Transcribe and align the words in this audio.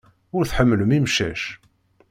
Ur 0.35 0.43
tḥemmlem 0.45 0.91
imcac. 0.97 1.41